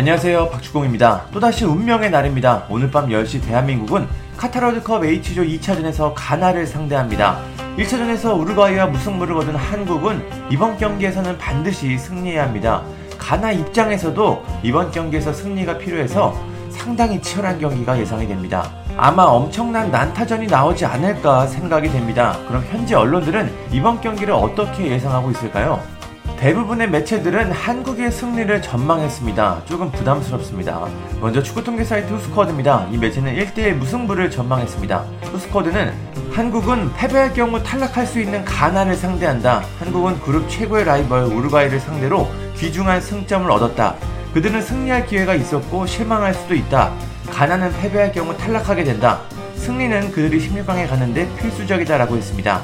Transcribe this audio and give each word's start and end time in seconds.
안녕하세요 0.00 0.48
박주공입니다. 0.48 1.26
또다시 1.30 1.66
운명의 1.66 2.10
날입니다. 2.10 2.64
오늘 2.70 2.90
밤 2.90 3.10
10시 3.10 3.44
대한민국은 3.44 4.08
카타르드컵 4.38 5.04
H조 5.04 5.42
2차전에서 5.42 6.14
가나를 6.16 6.66
상대합니다. 6.66 7.38
1차전에서 7.76 8.40
우루과이와 8.40 8.86
무승부를 8.86 9.34
거둔 9.34 9.56
한국은 9.56 10.26
이번 10.50 10.78
경기에서는 10.78 11.36
반드시 11.36 11.98
승리해야 11.98 12.44
합니다. 12.44 12.82
가나 13.18 13.52
입장에서도 13.52 14.42
이번 14.62 14.90
경기에서 14.90 15.34
승리가 15.34 15.76
필요해서 15.76 16.34
상당히 16.70 17.20
치열한 17.20 17.60
경기가 17.60 17.98
예상이 17.98 18.26
됩니다. 18.26 18.70
아마 18.96 19.24
엄청난 19.24 19.90
난타전이 19.90 20.46
나오지 20.46 20.86
않을까 20.86 21.46
생각이 21.46 21.90
됩니다. 21.90 22.38
그럼 22.48 22.64
현재 22.70 22.94
언론들은 22.94 23.52
이번 23.70 24.00
경기를 24.00 24.32
어떻게 24.32 24.86
예상하고 24.86 25.30
있을까요? 25.32 25.99
대부분의 26.40 26.88
매체들은 26.88 27.52
한국의 27.52 28.10
승리를 28.10 28.62
전망했습니다. 28.62 29.62
조금 29.66 29.92
부담스럽습니다. 29.92 30.88
먼저 31.20 31.42
축구 31.42 31.62
통계 31.62 31.84
사이트 31.84 32.10
후스쿼드입니다. 32.14 32.88
이 32.90 32.96
매체는 32.96 33.36
1대1 33.36 33.74
무승부를 33.74 34.30
전망했습니다. 34.30 35.04
후스쿼드는 35.32 35.92
한국은 36.32 36.94
패배할 36.94 37.34
경우 37.34 37.62
탈락할 37.62 38.06
수 38.06 38.20
있는 38.20 38.42
가나를 38.46 38.94
상대한다. 38.94 39.62
한국은 39.80 40.18
그룹 40.20 40.48
최고의 40.48 40.86
라이벌 40.86 41.24
우루과이를 41.24 41.78
상대로 41.78 42.26
귀중한 42.56 43.02
승점을 43.02 43.50
얻었다. 43.50 43.96
그들은 44.32 44.62
승리할 44.62 45.04
기회가 45.04 45.34
있었고 45.34 45.84
실망할 45.84 46.32
수도 46.32 46.54
있다. 46.54 46.94
가나는 47.28 47.70
패배할 47.72 48.12
경우 48.12 48.34
탈락하게 48.34 48.84
된다. 48.84 49.20
승리는 49.56 50.10
그들이 50.10 50.40
16강에 50.48 50.88
가는데 50.88 51.28
필수적이다라고 51.36 52.16
했습니다. 52.16 52.62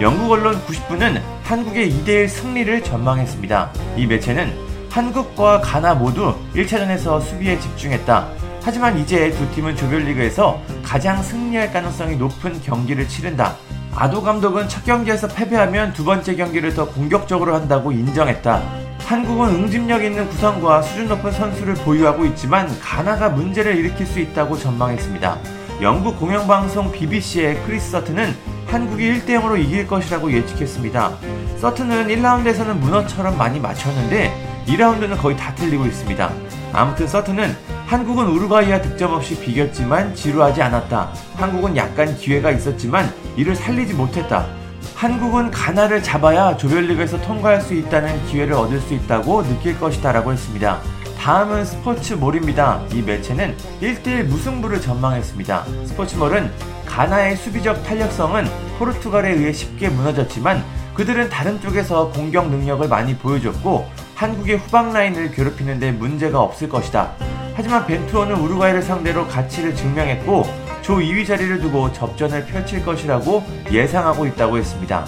영국 0.00 0.32
언론 0.32 0.58
90분은 0.64 1.20
한국의 1.44 1.92
2대1 1.92 2.28
승리를 2.28 2.82
전망했습니다. 2.82 3.72
이 3.96 4.06
매체는 4.06 4.52
한국과 4.90 5.60
가나 5.60 5.94
모두 5.94 6.34
1차전에서 6.54 7.20
수비에 7.20 7.58
집중했다. 7.58 8.28
하지만 8.62 8.98
이제 8.98 9.30
두 9.30 9.50
팀은 9.54 9.76
조별리그에서 9.76 10.60
가장 10.82 11.22
승리할 11.22 11.72
가능성이 11.72 12.16
높은 12.16 12.60
경기를 12.62 13.06
치른다. 13.06 13.56
아도 13.94 14.22
감독은 14.22 14.68
첫 14.68 14.84
경기에서 14.84 15.28
패배하면 15.28 15.92
두 15.92 16.04
번째 16.04 16.34
경기를 16.36 16.74
더 16.74 16.86
공격적으로 16.86 17.54
한다고 17.54 17.92
인정했다. 17.92 18.62
한국은 19.04 19.48
응집력 19.50 20.04
있는 20.04 20.28
구성과 20.28 20.82
수준 20.82 21.08
높은 21.08 21.32
선수를 21.32 21.74
보유하고 21.74 22.24
있지만 22.26 22.68
가나가 22.80 23.28
문제를 23.28 23.76
일으킬 23.76 24.06
수 24.06 24.20
있다고 24.20 24.56
전망했습니다. 24.56 25.38
영국 25.82 26.18
공영방송 26.18 26.92
BBC의 26.92 27.62
크리스 27.64 27.90
서트는 27.90 28.34
한국이 28.72 29.12
1대0으로 29.12 29.62
이길 29.62 29.86
것이라고 29.86 30.32
예측했습니다. 30.32 31.12
서트는 31.58 32.08
1라운드에서는 32.08 32.72
문어처럼 32.78 33.36
많이 33.36 33.60
맞췄는데 33.60 34.64
2라운드는 34.66 35.18
거의 35.18 35.36
다 35.36 35.54
틀리고 35.54 35.84
있습니다. 35.84 36.32
아무튼 36.72 37.06
서트는 37.06 37.54
한국은 37.86 38.28
우루과이와 38.28 38.80
득점 38.80 39.12
없이 39.12 39.38
비겼지만 39.38 40.14
지루하지 40.14 40.62
않았다. 40.62 41.12
한국은 41.36 41.76
약간 41.76 42.16
기회가 42.16 42.50
있었지만 42.50 43.12
이를 43.36 43.54
살리지 43.54 43.92
못했다. 43.92 44.46
한국은 44.94 45.50
가나를 45.50 46.02
잡아야 46.02 46.56
조별리그에서 46.56 47.20
통과할 47.20 47.60
수 47.60 47.74
있다는 47.74 48.24
기회를 48.24 48.54
얻을 48.54 48.80
수 48.80 48.94
있다고 48.94 49.42
느낄 49.42 49.78
것이다 49.78 50.12
라고 50.12 50.32
했습니다. 50.32 50.80
다음은 51.22 51.64
스포츠몰입니다. 51.64 52.82
이 52.92 53.00
매체는 53.00 53.56
1대1 53.80 54.24
무승부를 54.24 54.80
전망했습니다. 54.80 55.64
스포츠몰은 55.84 56.50
가나의 56.84 57.36
수비적 57.36 57.84
탄력성은 57.84 58.44
포르투갈에 58.76 59.30
의해 59.30 59.52
쉽게 59.52 59.88
무너졌지만 59.88 60.64
그들은 60.94 61.30
다른 61.30 61.60
쪽에서 61.60 62.10
공격 62.10 62.50
능력을 62.50 62.88
많이 62.88 63.16
보여줬고 63.16 63.88
한국의 64.16 64.56
후방 64.56 64.92
라인을 64.92 65.30
괴롭히는데 65.30 65.92
문제가 65.92 66.40
없을 66.40 66.68
것이다. 66.68 67.12
하지만 67.54 67.86
벤투어는 67.86 68.34
우루과이를 68.34 68.82
상대로 68.82 69.28
가치를 69.28 69.76
증명했고 69.76 70.42
조 70.82 70.96
2위 70.96 71.24
자리를 71.24 71.60
두고 71.60 71.92
접전을 71.92 72.46
펼칠 72.46 72.84
것이라고 72.84 73.44
예상하고 73.70 74.26
있다고 74.26 74.58
했습니다. 74.58 75.06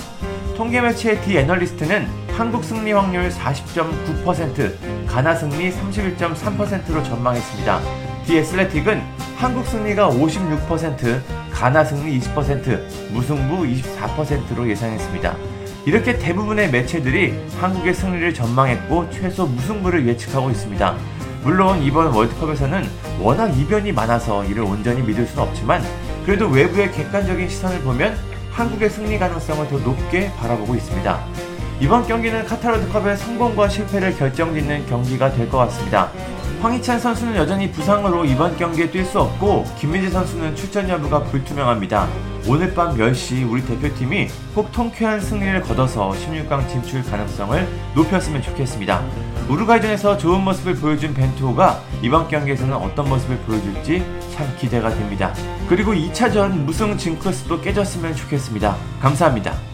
통계 0.56 0.80
매체 0.80 1.20
디 1.22 1.38
애널리스트는 1.38 2.23
한국 2.36 2.64
승리 2.64 2.90
확률 2.90 3.28
40.9%, 3.28 5.06
가나 5.06 5.36
승리 5.36 5.70
31.3%로 5.70 7.00
전망했습니다. 7.04 7.80
디 8.26 8.38
애슬레틱은 8.38 9.00
한국 9.36 9.64
승리가 9.64 10.10
56%, 10.10 11.20
가나 11.52 11.84
승리 11.84 12.18
20%, 12.18 13.12
무승부 13.12 13.62
24%로 13.62 14.68
예상했습니다. 14.68 15.36
이렇게 15.86 16.18
대부분의 16.18 16.72
매체들이 16.72 17.34
한국의 17.60 17.94
승리를 17.94 18.34
전망했고 18.34 19.10
최소 19.10 19.46
무승부를 19.46 20.08
예측하고 20.08 20.50
있습니다. 20.50 20.96
물론 21.44 21.80
이번 21.84 22.12
월드컵에서는 22.12 22.84
워낙 23.20 23.56
이변이 23.56 23.92
많아서 23.92 24.44
이를 24.44 24.64
온전히 24.64 25.02
믿을 25.02 25.24
수는 25.24 25.44
없지만 25.44 25.84
그래도 26.26 26.48
외부의 26.48 26.90
객관적인 26.90 27.48
시선을 27.48 27.82
보면 27.82 28.16
한국의 28.50 28.90
승리 28.90 29.20
가능성을 29.20 29.68
더 29.68 29.78
높게 29.78 30.32
바라보고 30.32 30.74
있습니다. 30.74 31.43
이번 31.80 32.06
경기는 32.06 32.44
카타르드컵의 32.46 33.16
성공과 33.16 33.68
실패를 33.68 34.16
결정짓는 34.16 34.86
경기가 34.86 35.30
될 35.32 35.48
것 35.48 35.58
같습니다. 35.58 36.10
황희찬 36.62 36.98
선수는 36.98 37.36
여전히 37.36 37.70
부상으로 37.70 38.24
이번 38.24 38.56
경기에 38.56 38.88
뛸 38.90 39.04
수 39.04 39.20
없고 39.20 39.64
김민재 39.78 40.08
선수는 40.08 40.56
출전 40.56 40.88
여부가 40.88 41.22
불투명합니다. 41.24 42.08
오늘 42.46 42.72
밤 42.72 42.96
10시 42.96 43.50
우리 43.50 43.62
대표팀이 43.66 44.28
꼭 44.54 44.72
통쾌한 44.72 45.20
승리를 45.20 45.60
거둬서 45.62 46.10
16강 46.12 46.66
진출 46.68 47.02
가능성을 47.02 47.68
높였으면 47.94 48.40
좋겠습니다. 48.40 49.02
우루과이전에서 49.50 50.16
좋은 50.16 50.42
모습을 50.42 50.76
보여준 50.76 51.12
벤투호가 51.12 51.82
이번 52.00 52.28
경기에서는 52.28 52.74
어떤 52.74 53.08
모습을 53.10 53.36
보여줄지 53.38 54.02
참 54.34 54.50
기대가 54.58 54.88
됩니다. 54.88 55.34
그리고 55.68 55.92
2차전 55.92 56.50
무승 56.64 56.96
징크스도 56.96 57.60
깨졌으면 57.60 58.14
좋겠습니다. 58.16 58.74
감사합니다. 59.00 59.73